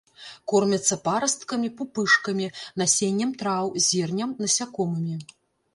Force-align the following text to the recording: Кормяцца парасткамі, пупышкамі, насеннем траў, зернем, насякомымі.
Кормяцца 0.51 0.95
парасткамі, 1.07 1.69
пупышкамі, 1.81 2.47
насеннем 2.83 3.31
траў, 3.43 3.73
зернем, 3.91 4.37
насякомымі. 4.45 5.25